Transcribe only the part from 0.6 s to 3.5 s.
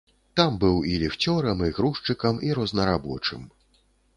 быў і ліфцёрам, і грузчыкам, і рознарабочым.